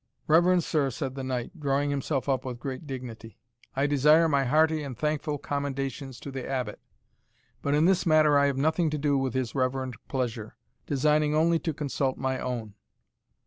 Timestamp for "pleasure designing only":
10.07-11.59